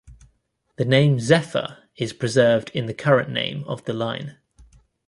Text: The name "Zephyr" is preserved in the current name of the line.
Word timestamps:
The 0.77 0.85
name 0.85 1.19
"Zephyr" 1.19 1.77
is 1.95 2.11
preserved 2.11 2.71
in 2.71 2.87
the 2.87 2.93
current 2.95 3.29
name 3.29 3.63
of 3.67 3.85
the 3.85 3.93
line. 3.93 4.39